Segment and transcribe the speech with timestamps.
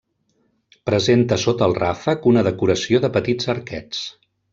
[0.89, 4.01] Presenta sota el ràfec una decoració de petits arquets.